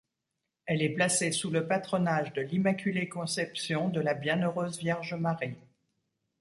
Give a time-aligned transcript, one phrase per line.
[0.65, 5.57] Elle est placée sous le patronage de l'Immaculée Conception de la Bienheureuse Vierge Marie.